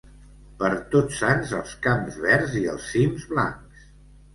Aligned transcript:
Per 0.61 0.71
Tots 0.95 1.21
Sants 1.25 1.53
els 1.59 1.77
camps 1.85 2.19
verds 2.27 2.59
i 2.65 2.67
els 2.77 2.93
cims 2.97 3.33
blancs. 3.35 3.91